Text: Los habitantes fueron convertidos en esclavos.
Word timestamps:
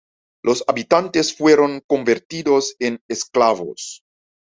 Los 0.43 0.63
habitantes 0.67 1.37
fueron 1.37 1.83
convertidos 1.85 2.75
en 2.79 3.03
esclavos. 3.07 4.01